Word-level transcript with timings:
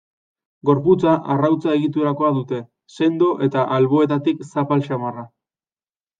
Gorputza 0.69 1.11
arrautza 1.33 1.75
egiturakoa 1.79 2.31
dute, 2.39 2.63
sendoa 2.95 3.47
eta 3.49 3.67
alboetatik 3.77 4.43
zapal 4.49 4.85
samarra. 4.91 5.29